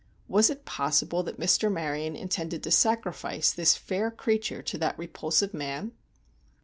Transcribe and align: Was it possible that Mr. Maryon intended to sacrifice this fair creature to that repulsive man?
Was 0.27 0.49
it 0.49 0.65
possible 0.65 1.21
that 1.21 1.39
Mr. 1.39 1.71
Maryon 1.71 2.15
intended 2.15 2.63
to 2.63 2.71
sacrifice 2.71 3.51
this 3.51 3.77
fair 3.77 4.09
creature 4.09 4.63
to 4.63 4.77
that 4.79 4.97
repulsive 4.97 5.53
man? 5.53 5.91